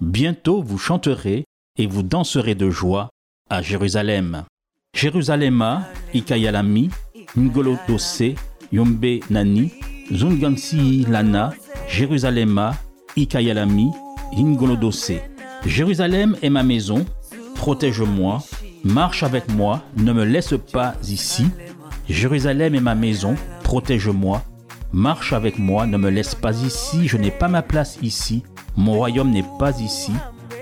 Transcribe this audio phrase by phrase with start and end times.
[0.00, 1.44] Bientôt vous chanterez
[1.76, 3.10] et vous danserez de joie
[3.50, 4.44] à Jérusalem.
[4.94, 6.90] Jérusalema, Ikayalami,
[7.36, 7.76] Ngolo
[8.70, 9.72] Yombe Nani,
[10.12, 11.52] Zungansi Lana,
[11.88, 12.76] Jérusalema,
[13.16, 13.90] Ikayalami,
[14.36, 15.14] Ingolo Dose.
[15.66, 17.04] Jérusalem est ma maison,
[17.56, 18.40] protège-moi,
[18.84, 21.46] marche avec moi, ne me laisse pas ici.
[22.08, 24.44] Jérusalem est ma maison, protège-moi,
[24.92, 28.44] marche avec moi, ne me laisse pas ici, je n'ai pas ma place ici,
[28.78, 30.12] mon royaume n'est pas ici,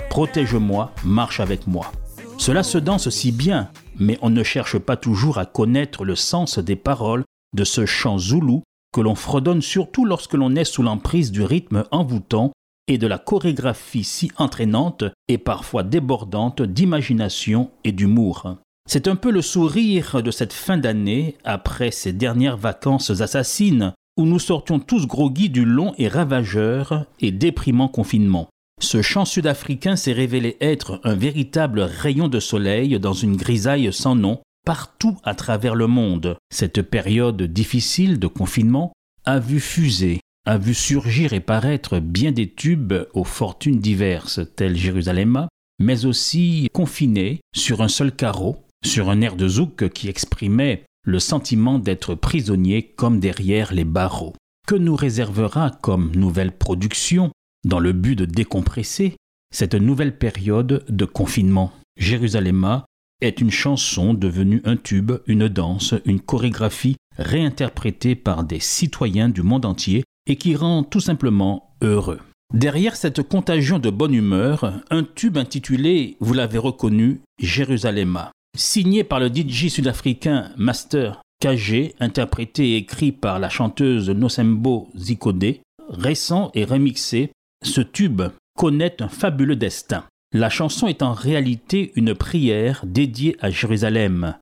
[0.08, 1.92] protège-moi, marche avec moi.
[2.38, 6.58] Cela se danse si bien, mais on ne cherche pas toujours à connaître le sens
[6.58, 8.62] des paroles de ce chant zoulou
[8.94, 12.52] que l'on fredonne surtout lorsque l'on est sous l'emprise du rythme envoûtant
[12.88, 18.56] et de la chorégraphie si entraînante et parfois débordante d'imagination et d'humour.
[18.88, 24.24] C'est un peu le sourire de cette fin d'année après ces dernières vacances assassines où
[24.24, 28.48] nous sortions tous groggy du long et ravageur et déprimant confinement.
[28.80, 34.14] Ce chant sud-africain s'est révélé être un véritable rayon de soleil dans une grisaille sans
[34.14, 36.36] nom partout à travers le monde.
[36.50, 38.92] Cette période difficile de confinement
[39.24, 44.76] a vu fuser a vu surgir et paraître bien des tubes aux fortunes diverses, tels
[44.76, 45.48] Jérusalem,
[45.80, 51.20] mais aussi confinés sur un seul carreau, sur un air de zouk qui exprimait le
[51.20, 54.34] sentiment d'être prisonnier comme derrière les barreaux.
[54.66, 57.30] Que nous réservera comme nouvelle production,
[57.64, 59.16] dans le but de décompresser,
[59.54, 61.72] cette nouvelle période de confinement?
[61.96, 62.82] Jérusalem
[63.22, 69.42] est une chanson devenue un tube, une danse, une chorégraphie réinterprétée par des citoyens du
[69.42, 72.20] monde entier et qui rend tout simplement heureux.
[72.52, 78.20] Derrière cette contagion de bonne humeur, un tube intitulé, vous l'avez reconnu, Jérusalem,
[78.56, 85.56] signé par le DJ sud-africain Master KG, interprété et écrit par la chanteuse Nosembo Zikode,
[85.88, 87.30] récent et remixé,
[87.62, 88.22] ce tube
[88.56, 90.04] connaît un fabuleux destin.
[90.32, 94.34] La chanson est en réalité une prière dédiée à Jérusalem.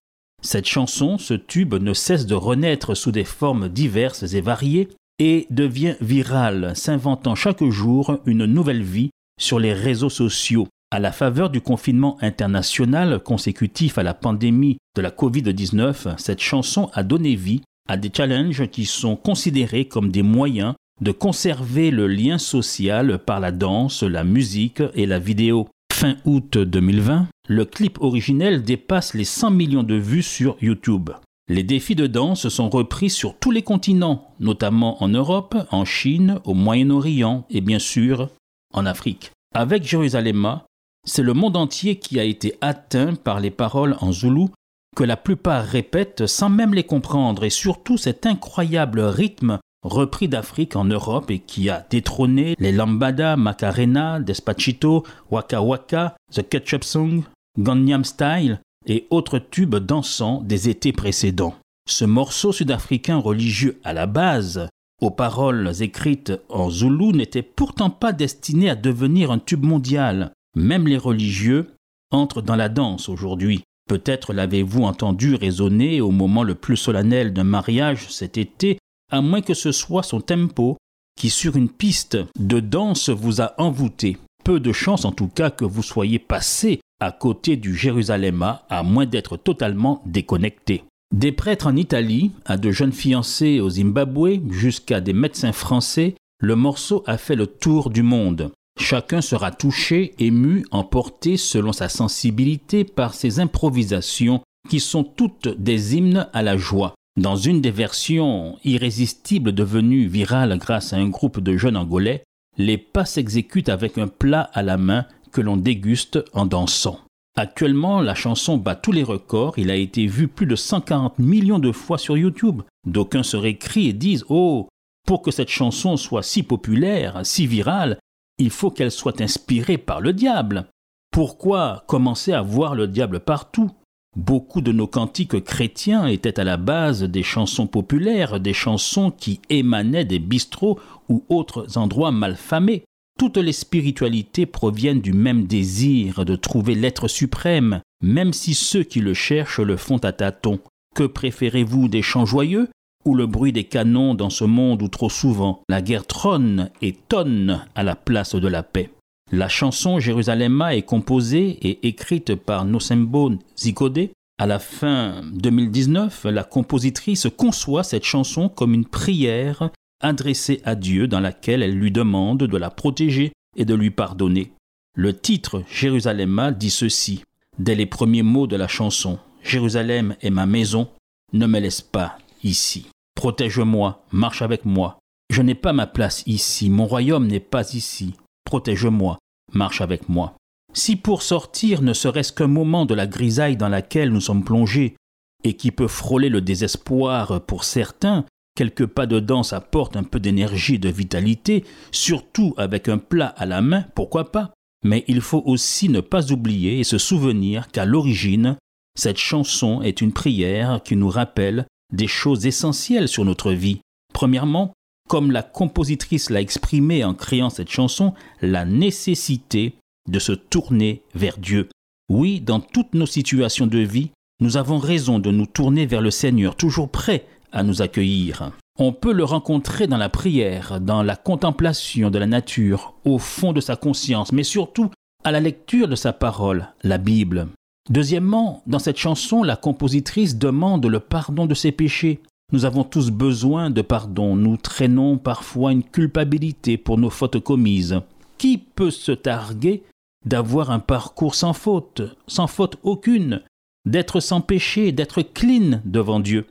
[0.42, 4.88] Cette chanson, ce tube, ne cesse de renaître sous des formes diverses et variées,
[5.19, 9.10] et devient viral, s'inventant chaque jour une nouvelle vie
[9.41, 10.66] sur les réseaux sociaux.
[10.94, 16.88] À la faveur du confinement international consécutif à la pandémie de la Covid-19, cette chanson
[16.93, 22.06] a donné vie à des challenges qui sont considérés comme des moyens de conserver le
[22.06, 25.66] lien social par la danse, la musique et la vidéo.
[25.93, 31.11] Fin août 2020, le clip originel dépasse les 100 millions de vues sur YouTube.
[31.49, 36.38] Les défis de danse sont repris sur tous les continents, notamment en Europe, en Chine,
[36.44, 38.28] au Moyen-Orient et bien sûr
[38.72, 39.32] en Afrique.
[39.56, 40.61] Avec Jérusalem,
[41.04, 44.50] c'est le monde entier qui a été atteint par les paroles en zoulou
[44.97, 50.76] que la plupart répètent sans même les comprendre et surtout cet incroyable rythme repris d'Afrique
[50.76, 57.22] en Europe et qui a détrôné les lambada, macarena, despacito, waka waka, the ketchup song,
[57.59, 61.54] Gangnam style et autres tubes dansants des étés précédents.
[61.88, 64.69] Ce morceau sud-africain religieux à la base,
[65.00, 70.32] aux paroles écrites en zoulou, n'était pourtant pas destiné à devenir un tube mondial.
[70.54, 71.69] Même les religieux
[72.10, 73.62] entrent dans la danse aujourd'hui.
[73.88, 78.78] Peut-être l'avez-vous entendu résonner au moment le plus solennel d'un mariage cet été,
[79.10, 80.76] à moins que ce soit son tempo
[81.16, 84.16] qui sur une piste de danse vous a envoûté.
[84.44, 88.82] Peu de chance en tout cas que vous soyez passé à côté du Jérusalem, à
[88.82, 90.84] moins d'être totalement déconnecté.
[91.14, 96.56] Des prêtres en Italie, à de jeunes fiancés au Zimbabwe, jusqu'à des médecins français, le
[96.56, 98.50] morceau a fait le tour du monde.
[98.79, 105.97] Chacun sera touché, ému, emporté selon sa sensibilité par ces improvisations qui sont toutes des
[105.97, 106.94] hymnes à la joie.
[107.17, 112.25] Dans une des versions irrésistibles devenues virales grâce à un groupe de jeunes angolais,
[112.59, 117.00] les pas s'exécutent avec un plat à la main que l'on déguste en dansant.
[117.37, 119.59] Actuellement, la chanson bat tous les records.
[119.59, 122.62] Il a été vu plus de 140 millions de fois sur YouTube.
[122.87, 124.69] D'aucuns se récrient et disent Oh,
[125.06, 127.99] pour que cette chanson soit si populaire, si virale,
[128.38, 130.66] il faut qu'elle soit inspirée par le diable.
[131.10, 133.70] Pourquoi commencer à voir le diable partout?
[134.16, 139.40] Beaucoup de nos cantiques chrétiens étaient à la base des chansons populaires, des chansons qui
[139.50, 140.78] émanaient des bistrots
[141.08, 142.84] ou autres endroits malfamés.
[143.19, 149.00] Toutes les spiritualités proviennent du même désir de trouver l'être suprême, même si ceux qui
[149.00, 150.60] le cherchent le font à tâtons.
[150.94, 152.69] Que préférez-vous des chants joyeux?
[153.04, 156.92] Ou le bruit des canons dans ce monde où trop souvent la guerre trône et
[156.92, 158.90] tonne à la place de la paix
[159.32, 164.10] La chanson Jérusalemma est composée et écrite par Nosembo Zikode.
[164.38, 169.70] À la fin 2019, la compositrice conçoit cette chanson comme une prière
[170.00, 174.52] adressée à Dieu dans laquelle elle lui demande de la protéger et de lui pardonner.
[174.96, 177.22] Le titre Jérusalemma dit ceci,
[177.58, 179.18] dès les premiers mots de la chanson.
[179.42, 180.88] Jérusalem est ma maison,
[181.32, 182.86] ne me laisse pas ici.
[183.14, 184.99] Protège-moi, marche avec moi.
[185.31, 188.14] Je n'ai pas ma place ici, mon royaume n'est pas ici.
[188.44, 189.19] Protège-moi,
[189.52, 190.34] marche avec moi.
[190.72, 194.96] Si pour sortir ne serait-ce qu'un moment de la grisaille dans laquelle nous sommes plongés,
[195.44, 198.25] et qui peut frôler le désespoir pour certains,
[198.56, 203.28] quelques pas de danse apportent un peu d'énergie et de vitalité, surtout avec un plat
[203.37, 204.52] à la main, pourquoi pas?
[204.84, 208.56] Mais il faut aussi ne pas oublier et se souvenir qu'à l'origine,
[208.96, 213.81] cette chanson est une prière qui nous rappelle des choses essentielles sur notre vie.
[214.12, 214.73] Premièrement,
[215.08, 219.75] comme la compositrice l'a exprimé en créant cette chanson, la nécessité
[220.08, 221.69] de se tourner vers Dieu.
[222.11, 224.11] Oui, dans toutes nos situations de vie,
[224.41, 228.50] nous avons raison de nous tourner vers le Seigneur, toujours prêt à nous accueillir.
[228.79, 233.52] On peut le rencontrer dans la prière, dans la contemplation de la nature, au fond
[233.52, 234.90] de sa conscience, mais surtout
[235.23, 237.47] à la lecture de sa parole, la Bible.
[237.90, 242.20] Deuxièmement, dans cette chanson, la compositrice demande le pardon de ses péchés.
[242.52, 248.00] Nous avons tous besoin de pardon, nous traînons parfois une culpabilité pour nos fautes commises.
[248.38, 249.82] Qui peut se targuer
[250.25, 253.42] d'avoir un parcours sans faute, sans faute aucune,
[253.84, 256.46] d'être sans péché, d'être clean devant Dieu,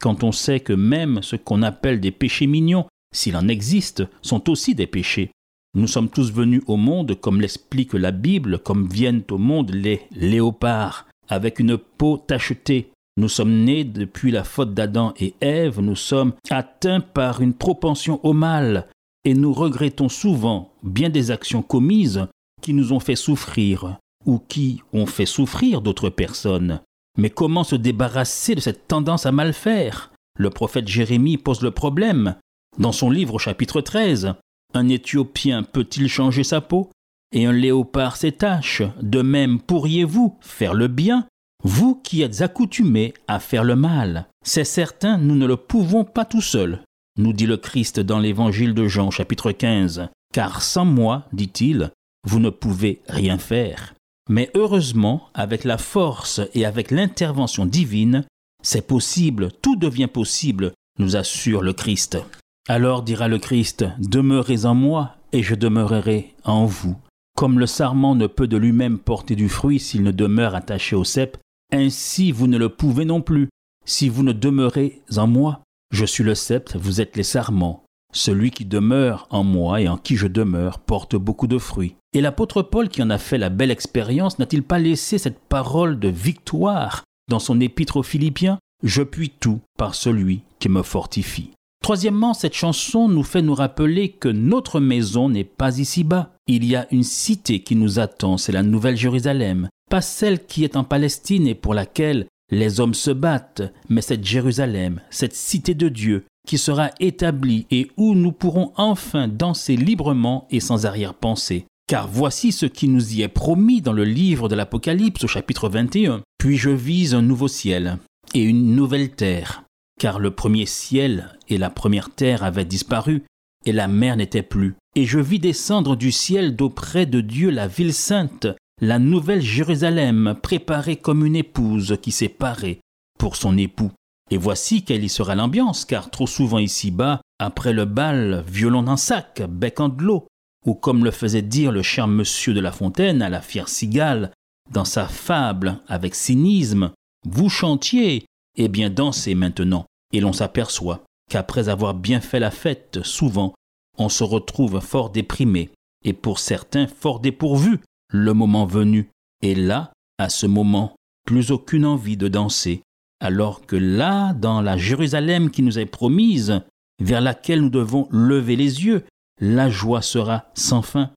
[0.00, 4.50] quand on sait que même ce qu'on appelle des péchés mignons, s'il en existe, sont
[4.50, 5.30] aussi des péchés.
[5.76, 10.00] Nous sommes tous venus au monde, comme l'explique la Bible, comme viennent au monde les
[10.10, 12.92] léopards, avec une peau tachetée.
[13.18, 18.24] Nous sommes nés depuis la faute d'Adam et Ève, nous sommes atteints par une propension
[18.24, 18.88] au mal,
[19.26, 22.26] et nous regrettons souvent bien des actions commises
[22.62, 26.80] qui nous ont fait souffrir, ou qui ont fait souffrir d'autres personnes.
[27.18, 30.10] Mais comment se débarrasser de cette tendance à mal faire?
[30.38, 32.36] Le prophète Jérémie pose le problème.
[32.78, 34.36] Dans son livre au chapitre 13,
[34.76, 36.90] un Éthiopien peut-il changer sa peau?
[37.32, 41.26] Et un léopard ses taches De même pourriez-vous faire le bien?
[41.64, 44.28] Vous qui êtes accoutumés à faire le mal.
[44.44, 46.82] C'est certain, nous ne le pouvons pas tout seuls,
[47.18, 50.08] nous dit le Christ dans l'évangile de Jean chapitre 15.
[50.32, 51.90] Car sans moi, dit-il,
[52.26, 53.94] vous ne pouvez rien faire.
[54.28, 58.24] Mais heureusement, avec la force et avec l'intervention divine,
[58.62, 62.18] c'est possible, tout devient possible, nous assure le Christ.
[62.68, 66.96] Alors dira le Christ, Demeurez en moi, et je demeurerai en vous.
[67.36, 71.04] Comme le sarment ne peut de lui-même porter du fruit s'il ne demeure attaché au
[71.04, 71.36] cep,
[71.72, 73.48] ainsi vous ne le pouvez non plus,
[73.84, 75.60] si vous ne demeurez en moi.
[75.92, 77.84] Je suis le cep, vous êtes les sarments.
[78.12, 81.94] Celui qui demeure en moi et en qui je demeure porte beaucoup de fruits.
[82.14, 86.00] Et l'apôtre Paul, qui en a fait la belle expérience, n'a-t-il pas laissé cette parole
[86.00, 88.58] de victoire dans son épître aux Philippiens?
[88.82, 91.52] Je puis tout par celui qui me fortifie.
[91.82, 96.32] Troisièmement, cette chanson nous fait nous rappeler que notre maison n'est pas ici-bas.
[96.46, 100.64] Il y a une cité qui nous attend, c'est la Nouvelle Jérusalem, pas celle qui
[100.64, 105.74] est en Palestine et pour laquelle les hommes se battent, mais cette Jérusalem, cette cité
[105.74, 111.66] de Dieu, qui sera établie et où nous pourrons enfin danser librement et sans arrière-pensée.
[111.88, 115.68] Car voici ce qui nous y est promis dans le livre de l'Apocalypse au chapitre
[115.68, 116.22] 21.
[116.38, 117.98] Puis je vise un nouveau ciel
[118.34, 119.64] et une nouvelle terre,
[119.98, 123.24] car le premier ciel et la première terre avaient disparu,
[123.64, 124.74] et la mer n'était plus.
[124.94, 128.46] Et je vis descendre du ciel d'auprès de Dieu la ville sainte,
[128.80, 132.80] la nouvelle Jérusalem, préparée comme une épouse qui s'est parée
[133.18, 133.90] pour son époux.
[134.30, 138.96] Et voici quelle y sera l'ambiance, car trop souvent ici-bas, après le bal, violon d'un
[138.96, 140.26] sac, bec en de l'eau,
[140.64, 144.32] ou comme le faisait dire le cher monsieur de La Fontaine à la fière cigale,
[144.70, 146.92] dans sa fable avec cynisme,
[147.24, 148.26] vous chantiez,
[148.56, 149.86] eh bien dansez maintenant.
[150.12, 153.54] Et l'on s'aperçoit qu'après avoir bien fait la fête, souvent,
[153.98, 155.70] on se retrouve fort déprimé,
[156.04, 159.10] et pour certains fort dépourvu, le moment venu.
[159.42, 160.94] Et là, à ce moment,
[161.26, 162.82] plus aucune envie de danser,
[163.20, 166.60] alors que là, dans la Jérusalem qui nous est promise,
[167.02, 169.04] vers laquelle nous devons lever les yeux,
[169.40, 171.10] la joie sera sans fin.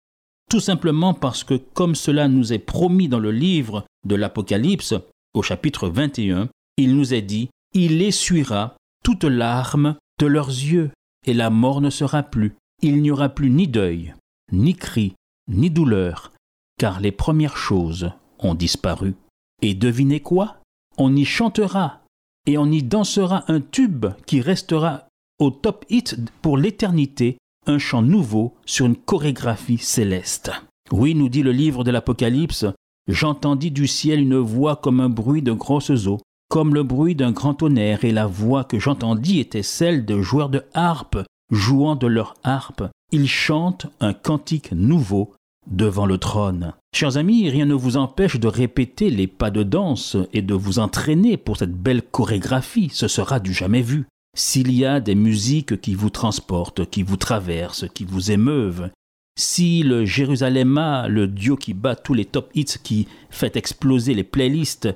[0.50, 4.96] Tout simplement parce que, comme cela nous est promis dans le livre de l'Apocalypse,
[5.34, 6.50] au chapitre 21,
[6.84, 10.92] il nous est dit, il essuiera toutes larmes de leurs yeux,
[11.26, 12.56] et la mort ne sera plus.
[12.82, 14.14] Il n'y aura plus ni deuil,
[14.52, 15.14] ni cris,
[15.50, 16.32] ni douleur,
[16.78, 19.16] car les premières choses ont disparu.
[19.62, 20.58] Et devinez quoi?
[20.98, 22.02] On y chantera
[22.46, 25.08] et on y dansera un tube qui restera
[25.40, 30.52] au top hit pour l'éternité, un chant nouveau sur une chorégraphie céleste.
[30.92, 32.66] Oui, nous dit le livre de l'Apocalypse,
[33.08, 36.20] j'entendis du ciel une voix comme un bruit de grosses eaux,
[36.50, 40.50] comme le bruit d'un grand tonnerre, et la voix que j'entendis était celle de joueurs
[40.50, 41.20] de harpe
[41.52, 42.84] jouant de leur harpe.
[43.12, 45.34] Ils chantent un cantique nouveau
[45.68, 46.74] devant le trône.
[46.96, 50.80] Chers amis, rien ne vous empêche de répéter les pas de danse et de vous
[50.80, 54.08] entraîner pour cette belle chorégraphie, ce sera du jamais vu.
[54.36, 58.90] S'il y a des musiques qui vous transportent, qui vous traversent, qui vous émeuvent,
[59.38, 64.24] si le Jérusalem le dieu qui bat tous les top hits, qui fait exploser les
[64.24, 64.90] playlists,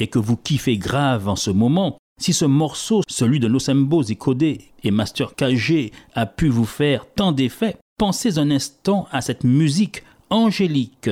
[0.00, 4.42] et que vous kiffez grave en ce moment, si ce morceau, celui de Nosembo Zikode
[4.42, 10.02] et Master KG, a pu vous faire tant d'effets, pensez un instant à cette musique
[10.30, 11.10] angélique,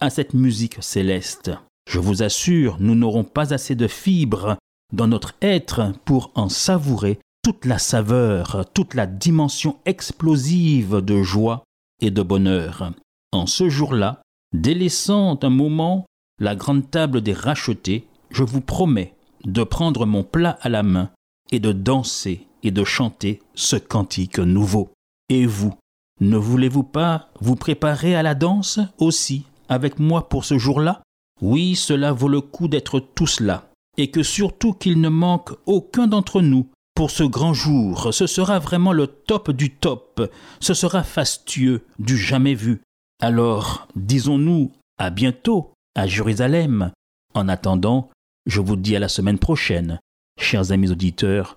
[0.00, 1.52] à cette musique céleste.
[1.88, 4.56] Je vous assure, nous n'aurons pas assez de fibres
[4.92, 11.62] dans notre être pour en savourer toute la saveur, toute la dimension explosive de joie
[12.00, 12.92] et de bonheur.
[13.32, 14.22] En ce jour-là,
[14.52, 16.06] délaissant un moment
[16.40, 19.14] la grande table des rachetés, je vous promets
[19.44, 21.10] de prendre mon plat à la main
[21.52, 24.90] et de danser et de chanter ce cantique nouveau.
[25.28, 25.72] Et vous,
[26.20, 31.02] ne voulez-vous pas vous préparer à la danse aussi avec moi pour ce jour-là?
[31.40, 36.06] Oui, cela vaut le coup d'être tous là, et que surtout qu'il ne manque aucun
[36.06, 38.12] d'entre nous pour ce grand jour.
[38.12, 42.82] Ce sera vraiment le top du top, ce sera fastueux, du jamais vu.
[43.20, 46.90] Alors, disons-nous à bientôt à Jérusalem.
[47.34, 48.10] En attendant,
[48.46, 50.00] je vous dis à la semaine prochaine,
[50.38, 51.56] chers amis auditeurs.